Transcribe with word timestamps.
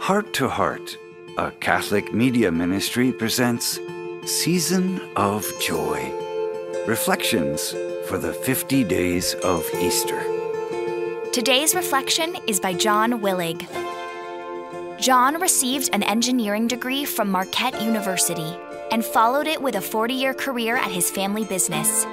Heart 0.00 0.32
to 0.34 0.48
Heart, 0.48 0.96
a 1.36 1.50
Catholic 1.50 2.14
media 2.14 2.50
ministry, 2.50 3.12
presents 3.12 3.78
Season 4.24 5.00
of 5.16 5.44
Joy 5.60 6.12
Reflections 6.86 7.72
for 8.06 8.16
the 8.16 8.32
50 8.32 8.84
Days 8.84 9.34
of 9.44 9.68
Easter. 9.74 10.22
Today's 11.32 11.74
reflection 11.74 12.36
is 12.46 12.58
by 12.58 12.72
John 12.72 13.20
Willig. 13.20 13.66
John 14.98 15.40
received 15.40 15.90
an 15.92 16.04
engineering 16.04 16.68
degree 16.68 17.04
from 17.04 17.30
Marquette 17.30 17.82
University 17.82 18.56
and 18.90 19.04
followed 19.04 19.46
it 19.46 19.60
with 19.60 19.74
a 19.74 19.80
40 19.80 20.14
year 20.14 20.32
career 20.32 20.76
at 20.76 20.92
his 20.92 21.10
family 21.10 21.44
business. 21.44 22.06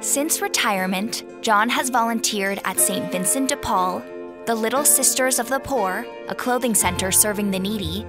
Since 0.00 0.40
retirement, 0.40 1.24
John 1.42 1.68
has 1.68 1.90
volunteered 1.90 2.60
at 2.64 2.80
St. 2.80 3.12
Vincent 3.12 3.50
de 3.50 3.56
Paul, 3.56 4.02
the 4.44 4.54
Little 4.56 4.84
Sisters 4.84 5.38
of 5.38 5.48
the 5.48 5.60
Poor, 5.60 6.04
a 6.28 6.34
clothing 6.34 6.74
center 6.74 7.12
serving 7.12 7.52
the 7.52 7.60
needy, 7.60 8.04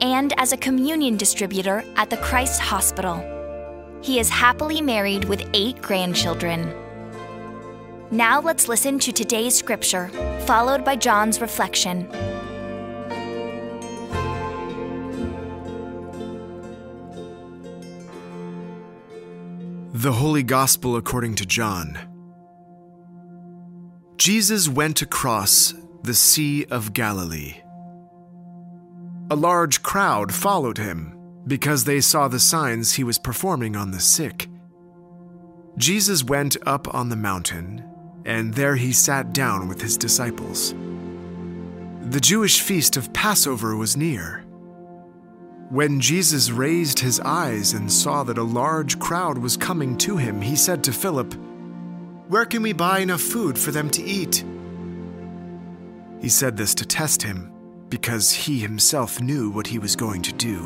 and 0.00 0.32
as 0.36 0.52
a 0.52 0.56
communion 0.56 1.16
distributor 1.16 1.84
at 1.94 2.10
the 2.10 2.16
Christ 2.16 2.60
Hospital. 2.60 3.22
He 4.02 4.18
is 4.18 4.28
happily 4.28 4.80
married 4.80 5.26
with 5.26 5.48
eight 5.54 5.80
grandchildren. 5.80 6.74
Now 8.10 8.40
let's 8.40 8.66
listen 8.66 8.98
to 8.98 9.12
today's 9.12 9.54
scripture, 9.54 10.08
followed 10.46 10.84
by 10.84 10.96
John's 10.96 11.40
reflection. 11.40 12.08
The 19.92 20.12
Holy 20.12 20.42
Gospel 20.42 20.96
according 20.96 21.36
to 21.36 21.46
John. 21.46 22.07
Jesus 24.28 24.68
went 24.68 25.00
across 25.00 25.72
the 26.02 26.12
Sea 26.12 26.66
of 26.66 26.92
Galilee. 26.92 27.62
A 29.30 29.34
large 29.34 29.82
crowd 29.82 30.34
followed 30.34 30.76
him 30.76 31.18
because 31.46 31.84
they 31.84 32.02
saw 32.02 32.28
the 32.28 32.38
signs 32.38 32.92
he 32.92 33.04
was 33.04 33.18
performing 33.18 33.74
on 33.74 33.90
the 33.90 34.00
sick. 34.00 34.46
Jesus 35.78 36.22
went 36.22 36.58
up 36.66 36.94
on 36.94 37.08
the 37.08 37.16
mountain, 37.16 37.82
and 38.26 38.52
there 38.52 38.76
he 38.76 38.92
sat 38.92 39.32
down 39.32 39.66
with 39.66 39.80
his 39.80 39.96
disciples. 39.96 40.74
The 42.10 42.20
Jewish 42.20 42.60
feast 42.60 42.98
of 42.98 43.14
Passover 43.14 43.76
was 43.76 43.96
near. 43.96 44.44
When 45.70 46.00
Jesus 46.00 46.50
raised 46.50 46.98
his 46.98 47.18
eyes 47.20 47.72
and 47.72 47.90
saw 47.90 48.24
that 48.24 48.36
a 48.36 48.42
large 48.42 48.98
crowd 48.98 49.38
was 49.38 49.56
coming 49.56 49.96
to 49.96 50.18
him, 50.18 50.42
he 50.42 50.54
said 50.54 50.84
to 50.84 50.92
Philip, 50.92 51.34
Where 52.28 52.44
can 52.44 52.60
we 52.60 52.74
buy 52.74 52.98
enough 52.98 53.22
food 53.22 53.58
for 53.58 53.70
them 53.70 53.88
to 53.88 54.02
eat? 54.02 54.44
He 56.20 56.28
said 56.28 56.58
this 56.58 56.74
to 56.74 56.84
test 56.84 57.22
him, 57.22 57.50
because 57.88 58.32
he 58.32 58.58
himself 58.58 59.18
knew 59.18 59.48
what 59.48 59.66
he 59.66 59.78
was 59.78 59.96
going 59.96 60.20
to 60.22 60.32
do. 60.34 60.60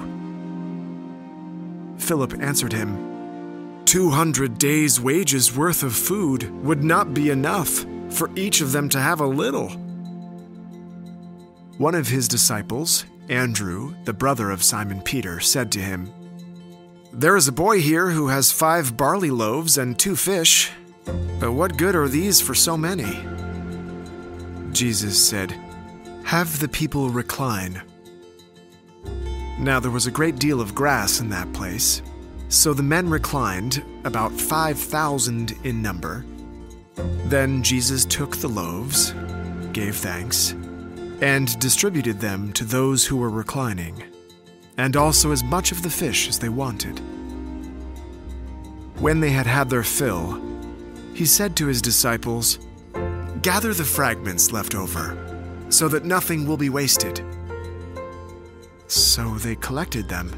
Philip 1.98 2.34
answered 2.42 2.72
him, 2.72 3.84
Two 3.84 4.10
hundred 4.10 4.58
days' 4.58 5.00
wages 5.00 5.56
worth 5.56 5.84
of 5.84 5.94
food 5.94 6.50
would 6.64 6.82
not 6.82 7.14
be 7.14 7.30
enough 7.30 7.86
for 8.10 8.28
each 8.34 8.60
of 8.60 8.72
them 8.72 8.88
to 8.88 8.98
have 8.98 9.20
a 9.20 9.26
little. 9.26 9.68
One 11.78 11.94
of 11.94 12.08
his 12.08 12.26
disciples, 12.26 13.04
Andrew, 13.28 13.94
the 14.02 14.12
brother 14.12 14.50
of 14.50 14.64
Simon 14.64 15.00
Peter, 15.00 15.38
said 15.38 15.70
to 15.72 15.78
him, 15.78 16.12
There 17.12 17.36
is 17.36 17.46
a 17.46 17.52
boy 17.52 17.80
here 17.80 18.10
who 18.10 18.28
has 18.28 18.50
five 18.50 18.96
barley 18.96 19.30
loaves 19.30 19.78
and 19.78 19.96
two 19.96 20.16
fish, 20.16 20.72
but 21.04 21.52
what 21.52 21.76
good 21.76 21.94
are 21.94 22.08
these 22.08 22.40
for 22.40 22.54
so 22.54 22.76
many? 22.76 23.26
Jesus 24.72 25.22
said, 25.22 25.54
Have 26.24 26.60
the 26.60 26.68
people 26.68 27.10
recline. 27.10 27.82
Now 29.58 29.78
there 29.80 29.90
was 29.90 30.06
a 30.06 30.10
great 30.10 30.36
deal 30.38 30.60
of 30.60 30.74
grass 30.74 31.20
in 31.20 31.28
that 31.30 31.52
place, 31.52 32.02
so 32.48 32.74
the 32.74 32.82
men 32.82 33.08
reclined, 33.08 33.84
about 34.04 34.32
five 34.32 34.78
thousand 34.78 35.56
in 35.64 35.80
number. 35.82 36.24
Then 37.26 37.62
Jesus 37.62 38.04
took 38.04 38.36
the 38.36 38.48
loaves, 38.48 39.14
gave 39.72 39.96
thanks, 39.96 40.52
and 41.20 41.58
distributed 41.60 42.20
them 42.20 42.52
to 42.54 42.64
those 42.64 43.06
who 43.06 43.16
were 43.16 43.30
reclining, 43.30 44.02
and 44.76 44.96
also 44.96 45.30
as 45.30 45.44
much 45.44 45.70
of 45.70 45.82
the 45.82 45.90
fish 45.90 46.28
as 46.28 46.38
they 46.38 46.48
wanted. 46.48 46.98
When 49.00 49.20
they 49.20 49.30
had 49.30 49.46
had 49.46 49.70
their 49.70 49.84
fill, 49.84 50.40
he 51.14 51.26
said 51.26 51.56
to 51.56 51.66
his 51.66 51.82
disciples, 51.82 52.58
Gather 53.42 53.74
the 53.74 53.84
fragments 53.84 54.52
left 54.52 54.74
over, 54.74 55.66
so 55.68 55.88
that 55.88 56.04
nothing 56.04 56.46
will 56.46 56.56
be 56.56 56.70
wasted. 56.70 57.24
So 58.86 59.34
they 59.34 59.56
collected 59.56 60.08
them 60.08 60.32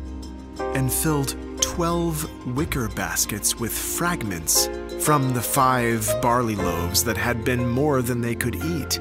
and 0.58 0.92
filled 0.92 1.36
twelve 1.60 2.28
wicker 2.56 2.88
baskets 2.88 3.58
with 3.58 3.72
fragments 3.72 4.68
from 5.00 5.34
the 5.34 5.42
five 5.42 6.08
barley 6.22 6.56
loaves 6.56 7.04
that 7.04 7.16
had 7.16 7.44
been 7.44 7.68
more 7.68 8.00
than 8.00 8.20
they 8.20 8.34
could 8.34 8.56
eat. 8.56 9.00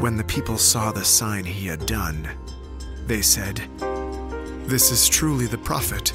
When 0.00 0.16
the 0.16 0.24
people 0.24 0.56
saw 0.56 0.92
the 0.92 1.04
sign 1.04 1.44
he 1.44 1.66
had 1.66 1.84
done, 1.86 2.28
they 3.06 3.22
said, 3.22 3.62
This 4.66 4.90
is 4.90 5.08
truly 5.08 5.46
the 5.46 5.58
prophet, 5.58 6.12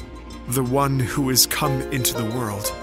the 0.48 0.64
one 0.64 0.98
who 0.98 1.30
is 1.30 1.46
come 1.46 1.80
into 1.92 2.14
the 2.14 2.30
world. 2.36 2.74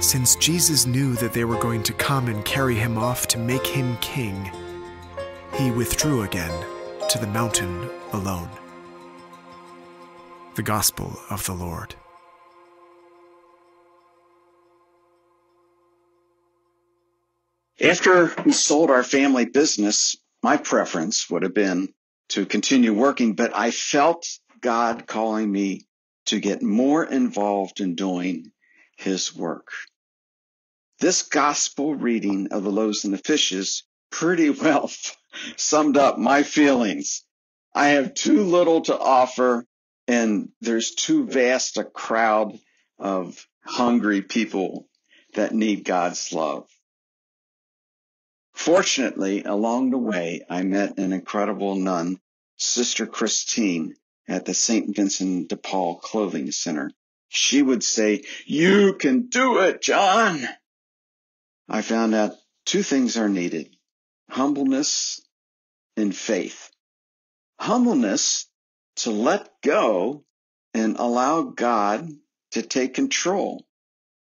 Since 0.00 0.36
Jesus 0.36 0.86
knew 0.86 1.14
that 1.14 1.32
they 1.32 1.44
were 1.44 1.58
going 1.58 1.82
to 1.84 1.92
come 1.92 2.28
and 2.28 2.44
carry 2.44 2.74
him 2.74 2.98
off 2.98 3.26
to 3.28 3.38
make 3.38 3.66
him 3.66 3.96
king, 3.98 4.50
he 5.54 5.70
withdrew 5.70 6.22
again 6.22 6.64
to 7.08 7.18
the 7.18 7.26
mountain 7.26 7.90
alone. 8.12 8.50
The 10.54 10.62
Gospel 10.62 11.18
of 11.30 11.44
the 11.46 11.54
Lord. 11.54 11.94
After 17.80 18.32
we 18.44 18.52
sold 18.52 18.90
our 18.90 19.02
family 19.02 19.44
business, 19.44 20.16
my 20.42 20.56
preference 20.56 21.28
would 21.28 21.42
have 21.42 21.54
been 21.54 21.92
to 22.30 22.46
continue 22.46 22.94
working, 22.94 23.34
but 23.34 23.54
I 23.54 23.70
felt 23.70 24.26
God 24.60 25.06
calling 25.06 25.50
me 25.50 25.86
to 26.26 26.40
get 26.40 26.62
more 26.62 27.04
involved 27.04 27.80
in 27.80 27.94
doing 27.94 28.50
his 28.96 29.34
work. 29.34 29.68
This 30.98 31.22
gospel 31.22 31.94
reading 31.94 32.48
of 32.52 32.64
the 32.64 32.72
loaves 32.72 33.04
and 33.04 33.12
the 33.12 33.18
fishes 33.18 33.84
pretty 34.10 34.50
well 34.50 34.90
summed 35.56 35.96
up 35.96 36.18
my 36.18 36.42
feelings. 36.42 37.24
I 37.74 37.88
have 37.88 38.14
too 38.14 38.42
little 38.42 38.80
to 38.82 38.98
offer 38.98 39.66
and 40.08 40.50
there's 40.60 40.94
too 40.94 41.26
vast 41.26 41.76
a 41.76 41.84
crowd 41.84 42.58
of 42.98 43.46
hungry 43.64 44.22
people 44.22 44.88
that 45.34 45.54
need 45.54 45.84
God's 45.84 46.32
love. 46.32 46.68
Fortunately, 48.54 49.42
along 49.44 49.90
the 49.90 49.98
way, 49.98 50.42
I 50.48 50.62
met 50.62 50.98
an 50.98 51.12
incredible 51.12 51.74
nun, 51.74 52.18
Sister 52.56 53.06
Christine, 53.06 53.96
at 54.28 54.46
the 54.46 54.54
St. 54.54 54.96
Vincent 54.96 55.48
de 55.48 55.56
Paul 55.56 55.98
Clothing 55.98 56.50
Center. 56.52 56.90
She 57.36 57.60
would 57.60 57.84
say, 57.84 58.24
you 58.46 58.94
can 58.94 59.26
do 59.28 59.58
it, 59.60 59.82
John. 59.82 60.48
I 61.68 61.82
found 61.82 62.14
out 62.14 62.32
two 62.64 62.82
things 62.82 63.18
are 63.18 63.28
needed. 63.28 63.76
Humbleness 64.30 65.20
and 65.98 66.16
faith. 66.16 66.70
Humbleness 67.60 68.46
to 68.96 69.10
let 69.10 69.50
go 69.62 70.24
and 70.72 70.96
allow 70.98 71.42
God 71.42 72.08
to 72.52 72.62
take 72.62 72.94
control. 72.94 73.66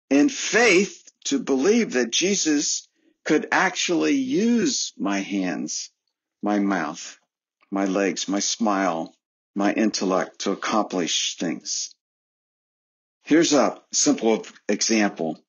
And 0.09 0.31
faith 0.31 1.03
to 1.25 1.41
believe 1.41 1.95
that 1.95 2.13
Jesus 2.13 2.89
could 3.25 3.49
actually 3.51 4.15
use 4.15 4.93
my 4.97 5.19
hands, 5.19 5.91
my 6.41 6.61
mouth, 6.61 7.19
my 7.69 7.87
legs, 7.87 8.29
my 8.29 8.41
smile, 8.41 9.13
my 9.57 9.73
intellect 9.73 10.43
to 10.43 10.53
accomplish 10.53 11.37
things. 11.37 11.92
Here's 13.33 13.55
a 13.55 13.81
simple 13.93 14.45
example. 14.69 15.43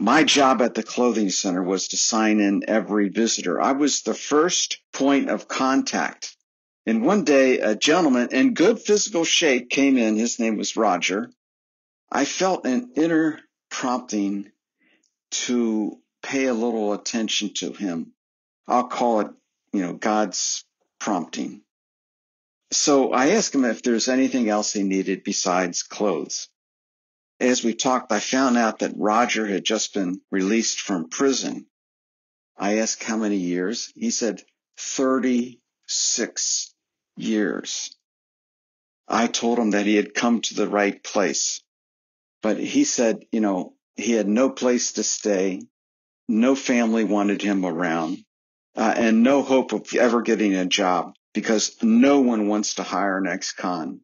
My 0.00 0.24
job 0.24 0.60
at 0.62 0.74
the 0.74 0.82
clothing 0.82 1.30
center 1.30 1.62
was 1.62 1.86
to 1.86 1.96
sign 1.96 2.40
in 2.40 2.64
every 2.66 3.08
visitor. 3.08 3.60
I 3.60 3.70
was 3.70 4.02
the 4.02 4.14
first 4.14 4.78
point 4.92 5.30
of 5.30 5.46
contact. 5.46 6.36
And 6.86 7.06
one 7.06 7.22
day 7.22 7.60
a 7.60 7.76
gentleman 7.76 8.30
in 8.32 8.54
good 8.54 8.80
physical 8.80 9.24
shape 9.24 9.70
came 9.70 9.96
in. 9.96 10.16
His 10.16 10.40
name 10.40 10.56
was 10.56 10.76
Roger. 10.76 11.30
I 12.10 12.24
felt 12.24 12.66
an 12.66 12.94
inner 12.96 13.38
prompting 13.70 14.50
to 15.46 16.00
pay 16.24 16.46
a 16.46 16.52
little 16.52 16.92
attention 16.94 17.54
to 17.58 17.72
him. 17.72 18.12
I'll 18.66 18.88
call 18.88 19.20
it, 19.20 19.28
you 19.72 19.82
know, 19.82 19.92
God's 19.92 20.64
prompting. 20.98 21.62
So 22.72 23.12
I 23.12 23.28
asked 23.28 23.54
him 23.54 23.64
if 23.64 23.84
there's 23.84 24.08
anything 24.08 24.48
else 24.48 24.72
he 24.72 24.82
needed 24.82 25.22
besides 25.22 25.84
clothes. 25.84 26.49
As 27.40 27.64
we 27.64 27.72
talked, 27.72 28.12
I 28.12 28.20
found 28.20 28.58
out 28.58 28.80
that 28.80 28.92
Roger 28.96 29.46
had 29.46 29.64
just 29.64 29.94
been 29.94 30.20
released 30.30 30.80
from 30.80 31.08
prison. 31.08 31.66
I 32.56 32.78
asked 32.78 33.02
how 33.02 33.16
many 33.16 33.36
years. 33.38 33.90
He 33.96 34.10
said 34.10 34.42
36. 34.76 36.74
years. 37.16 37.96
I 39.08 39.26
told 39.26 39.58
him 39.58 39.70
that 39.70 39.86
he 39.86 39.96
had 39.96 40.12
come 40.12 40.42
to 40.42 40.54
the 40.54 40.68
right 40.68 41.02
place. 41.02 41.62
But 42.42 42.58
he 42.58 42.84
said, 42.84 43.24
you 43.32 43.40
know, 43.40 43.74
he 43.96 44.12
had 44.12 44.28
no 44.28 44.50
place 44.50 44.92
to 44.92 45.02
stay. 45.02 45.62
No 46.28 46.54
family 46.54 47.04
wanted 47.04 47.40
him 47.42 47.64
around 47.64 48.18
uh, 48.76 48.94
and 48.96 49.22
no 49.22 49.42
hope 49.42 49.72
of 49.72 49.94
ever 49.94 50.22
getting 50.22 50.54
a 50.54 50.66
job 50.66 51.14
because 51.32 51.76
no 51.82 52.20
one 52.20 52.48
wants 52.48 52.74
to 52.74 52.82
hire 52.82 53.18
an 53.18 53.26
ex-con. 53.26 54.00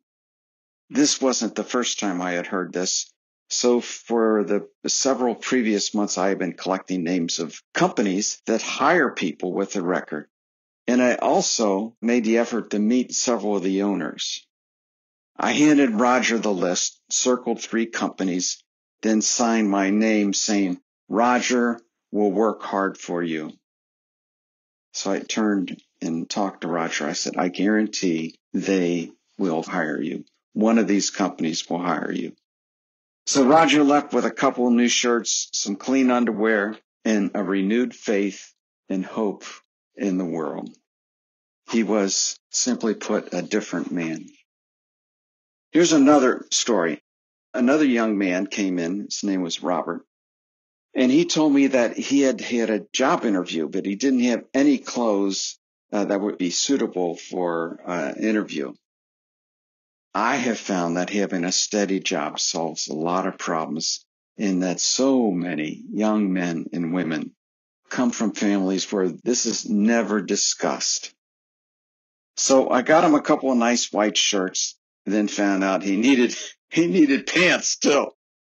This 0.90 1.20
wasn't 1.20 1.54
the 1.54 1.64
first 1.64 2.00
time 2.00 2.22
I 2.22 2.32
had 2.32 2.46
heard 2.46 2.72
this. 2.72 3.12
So 3.48 3.80
for 3.80 4.44
the 4.44 4.68
several 4.88 5.34
previous 5.34 5.94
months, 5.94 6.18
I 6.18 6.30
have 6.30 6.38
been 6.38 6.54
collecting 6.54 7.04
names 7.04 7.38
of 7.38 7.62
companies 7.72 8.42
that 8.46 8.62
hire 8.62 9.10
people 9.10 9.52
with 9.52 9.76
a 9.76 9.82
record. 9.82 10.28
And 10.88 11.02
I 11.02 11.14
also 11.14 11.96
made 12.00 12.24
the 12.24 12.38
effort 12.38 12.70
to 12.70 12.78
meet 12.78 13.14
several 13.14 13.56
of 13.56 13.62
the 13.62 13.82
owners. 13.82 14.46
I 15.36 15.52
handed 15.52 16.00
Roger 16.00 16.38
the 16.38 16.52
list, 16.52 17.00
circled 17.10 17.60
three 17.60 17.86
companies, 17.86 18.62
then 19.02 19.20
signed 19.20 19.70
my 19.70 19.90
name 19.90 20.32
saying, 20.32 20.80
Roger 21.08 21.80
will 22.10 22.32
work 22.32 22.62
hard 22.62 22.98
for 22.98 23.22
you. 23.22 23.52
So 24.92 25.12
I 25.12 25.20
turned 25.20 25.80
and 26.00 26.28
talked 26.28 26.62
to 26.62 26.68
Roger. 26.68 27.06
I 27.06 27.12
said, 27.12 27.36
I 27.36 27.48
guarantee 27.48 28.38
they 28.52 29.12
will 29.38 29.62
hire 29.62 30.00
you. 30.00 30.24
One 30.54 30.78
of 30.78 30.88
these 30.88 31.10
companies 31.10 31.68
will 31.68 31.82
hire 31.82 32.10
you. 32.10 32.34
So 33.26 33.44
Roger 33.44 33.82
left 33.82 34.12
with 34.12 34.24
a 34.24 34.30
couple 34.30 34.68
of 34.68 34.72
new 34.72 34.86
shirts, 34.86 35.48
some 35.52 35.74
clean 35.74 36.12
underwear, 36.12 36.78
and 37.04 37.32
a 37.34 37.42
renewed 37.42 37.92
faith 37.92 38.52
and 38.88 39.04
hope 39.04 39.44
in 39.96 40.16
the 40.16 40.24
world. 40.24 40.70
He 41.70 41.82
was 41.82 42.38
simply 42.50 42.94
put 42.94 43.34
a 43.34 43.42
different 43.42 43.90
man. 43.90 44.26
Here's 45.72 45.92
another 45.92 46.46
story. 46.52 47.02
Another 47.52 47.84
young 47.84 48.16
man 48.16 48.46
came 48.46 48.78
in. 48.78 49.06
His 49.06 49.24
name 49.24 49.42
was 49.42 49.62
Robert. 49.62 50.06
And 50.94 51.10
he 51.10 51.24
told 51.24 51.52
me 51.52 51.66
that 51.68 51.96
he 51.96 52.20
had 52.20 52.40
had 52.40 52.70
a 52.70 52.86
job 52.92 53.24
interview, 53.24 53.68
but 53.68 53.84
he 53.84 53.96
didn't 53.96 54.20
have 54.20 54.44
any 54.54 54.78
clothes 54.78 55.58
uh, 55.92 56.04
that 56.04 56.20
would 56.20 56.38
be 56.38 56.50
suitable 56.50 57.16
for 57.16 57.80
uh, 57.84 58.12
interview. 58.18 58.72
I 60.16 60.36
have 60.36 60.58
found 60.58 60.96
that 60.96 61.10
having 61.10 61.44
a 61.44 61.52
steady 61.52 62.00
job 62.00 62.40
solves 62.40 62.88
a 62.88 62.94
lot 62.94 63.26
of 63.26 63.36
problems 63.36 64.02
in 64.38 64.60
that 64.60 64.80
so 64.80 65.30
many 65.30 65.84
young 65.92 66.32
men 66.32 66.70
and 66.72 66.94
women 66.94 67.34
come 67.90 68.10
from 68.10 68.32
families 68.32 68.90
where 68.90 69.10
this 69.10 69.44
is 69.44 69.68
never 69.68 70.22
discussed. 70.22 71.12
So 72.38 72.70
I 72.70 72.80
got 72.80 73.04
him 73.04 73.14
a 73.14 73.20
couple 73.20 73.52
of 73.52 73.58
nice 73.58 73.92
white 73.92 74.16
shirts 74.16 74.78
then 75.04 75.28
found 75.28 75.62
out 75.62 75.82
he 75.82 75.98
needed 75.98 76.34
he 76.70 76.86
needed 76.86 77.26
pants 77.26 77.76
too. 77.76 78.08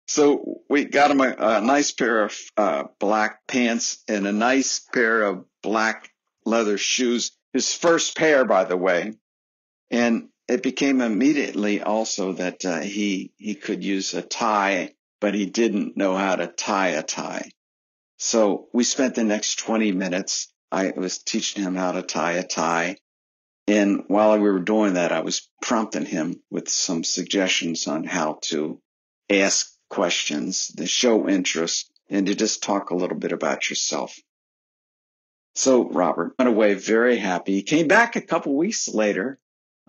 So 0.08 0.62
we 0.70 0.86
got 0.86 1.10
him 1.10 1.20
a, 1.20 1.34
a 1.38 1.60
nice 1.60 1.92
pair 1.92 2.24
of 2.24 2.38
uh, 2.56 2.84
black 2.98 3.46
pants 3.46 4.02
and 4.08 4.26
a 4.26 4.32
nice 4.32 4.80
pair 4.94 5.24
of 5.24 5.44
black 5.62 6.10
leather 6.46 6.78
shoes. 6.78 7.32
His 7.52 7.74
first 7.74 8.16
pair, 8.16 8.46
by 8.46 8.64
the 8.64 8.78
way, 8.78 9.12
and 9.90 10.30
it 10.50 10.64
became 10.64 11.00
immediately 11.00 11.80
also 11.80 12.32
that 12.32 12.64
uh, 12.64 12.80
he 12.80 13.32
he 13.36 13.54
could 13.54 13.84
use 13.84 14.14
a 14.14 14.22
tie, 14.22 14.94
but 15.20 15.32
he 15.32 15.46
didn't 15.46 15.96
know 15.96 16.16
how 16.16 16.34
to 16.34 16.48
tie 16.48 16.88
a 16.88 17.04
tie. 17.04 17.52
So 18.18 18.68
we 18.72 18.82
spent 18.82 19.14
the 19.14 19.22
next 19.22 19.60
20 19.60 19.92
minutes. 19.92 20.52
I 20.72 20.92
was 20.96 21.18
teaching 21.18 21.62
him 21.62 21.76
how 21.76 21.92
to 21.92 22.02
tie 22.02 22.32
a 22.32 22.42
tie. 22.42 22.96
And 23.68 24.02
while 24.08 24.36
we 24.38 24.50
were 24.50 24.58
doing 24.58 24.94
that, 24.94 25.12
I 25.12 25.20
was 25.20 25.48
prompting 25.62 26.04
him 26.04 26.42
with 26.50 26.68
some 26.68 27.04
suggestions 27.04 27.86
on 27.86 28.02
how 28.02 28.40
to 28.42 28.80
ask 29.30 29.72
questions, 29.88 30.66
to 30.76 30.86
show 30.86 31.28
interest, 31.28 31.92
and 32.08 32.26
to 32.26 32.34
just 32.34 32.64
talk 32.64 32.90
a 32.90 32.96
little 32.96 33.16
bit 33.16 33.32
about 33.32 33.70
yourself. 33.70 34.18
So 35.54 35.88
Robert 35.88 36.34
went 36.38 36.48
away 36.48 36.74
very 36.74 37.18
happy. 37.18 37.54
He 37.54 37.62
came 37.62 37.86
back 37.86 38.16
a 38.16 38.20
couple 38.20 38.56
weeks 38.56 38.88
later, 38.88 39.38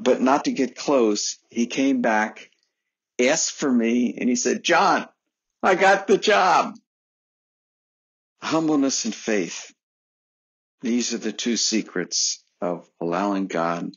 but 0.02 0.20
not 0.20 0.46
to 0.46 0.52
get 0.52 0.76
close. 0.76 1.38
He 1.50 1.68
came 1.68 2.02
back, 2.02 2.50
asked 3.20 3.54
for 3.54 3.72
me, 3.72 4.16
and 4.18 4.28
he 4.28 4.36
said, 4.36 4.64
John, 4.64 5.08
I 5.62 5.76
got 5.76 6.08
the 6.08 6.18
job. 6.18 6.76
Humbleness 8.42 9.06
and 9.06 9.14
faith. 9.14 9.72
These 10.82 11.14
are 11.14 11.20
the 11.20 11.32
two 11.32 11.56
secrets 11.56 12.44
of 12.60 12.90
allowing 13.00 13.46
God 13.46 13.92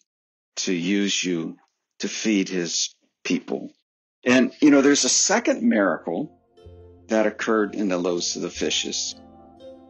to 0.56 0.75
use 0.75 1.25
you 1.25 1.56
to 2.01 2.09
feed 2.09 2.51
his 2.51 2.95
people. 3.25 3.71
And, 4.27 4.53
you 4.61 4.71
know, 4.71 4.83
there's 4.83 5.05
a 5.05 5.09
second 5.09 5.62
miracle 5.62 6.39
that 7.09 7.27
occurred 7.27 7.75
in 7.75 7.89
the 7.89 7.97
loaves 7.97 8.37
of 8.37 8.43
the 8.43 8.51
fishes. 8.51 9.15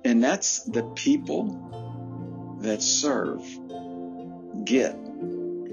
And 0.04 0.22
that's 0.22 0.62
the 0.62 0.84
people 0.94 2.58
that 2.60 2.82
serve 2.82 3.42
get 4.64 4.96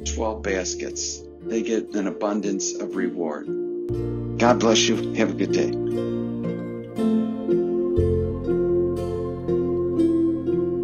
12 0.06 0.42
baskets. 0.42 1.24
They 1.42 1.62
get 1.62 1.96
an 1.96 2.08
abundance 2.08 2.74
of 2.76 2.96
reward. 2.96 3.48
God 4.38 4.60
bless 4.60 4.88
you. 4.88 5.14
Have 5.14 5.32
a 5.32 5.34
good 5.34 5.52
day. 5.52 5.72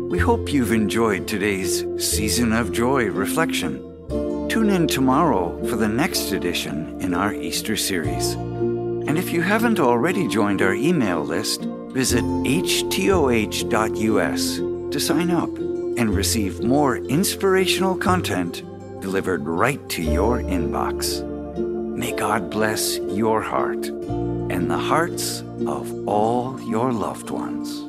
We 0.10 0.20
hope 0.20 0.52
you've 0.52 0.72
enjoyed 0.72 1.28
today's 1.28 1.86
Season 1.98 2.54
of 2.54 2.72
Joy 2.72 3.06
reflection. 3.06 3.84
Tune 4.50 4.70
in 4.70 4.88
tomorrow 4.88 5.64
for 5.68 5.76
the 5.76 5.88
next 5.88 6.32
edition 6.32 7.00
in 7.02 7.14
our 7.14 7.34
Easter 7.34 7.76
series. 7.76 8.34
And 8.34 9.18
if 9.18 9.32
you 9.32 9.42
haven't 9.42 9.80
already 9.80 10.28
joined 10.28 10.62
our 10.62 10.74
email 10.74 11.24
list, 11.24 11.62
visit 11.92 12.24
htoh.us 12.24 13.48
to 14.58 15.00
sign 15.00 15.32
up 15.32 15.50
and 15.98 16.16
receive 16.16 16.64
more 16.64 16.98
inspirational 16.98 17.96
content 17.96 18.64
delivered 19.00 19.46
right 19.46 19.88
to 19.90 20.02
your 20.02 20.40
inbox. 20.40 21.24
May 21.96 22.12
God 22.12 22.50
bless 22.50 22.98
your 22.98 23.42
heart 23.42 23.86
and 23.88 24.70
the 24.70 24.78
hearts 24.78 25.42
of 25.66 26.08
all 26.08 26.60
your 26.62 26.92
loved 26.92 27.30
ones. 27.30 27.88